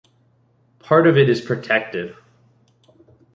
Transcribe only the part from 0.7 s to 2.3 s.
Part of it is protected.